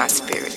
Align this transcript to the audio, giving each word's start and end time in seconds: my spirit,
my 0.00 0.06
spirit, 0.06 0.49